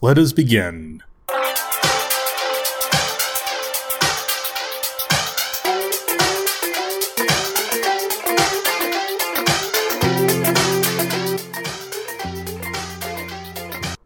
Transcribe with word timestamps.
Let 0.00 0.16
us 0.16 0.32
begin. 0.32 1.02